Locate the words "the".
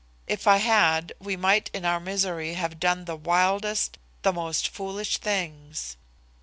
3.05-3.15, 4.23-4.33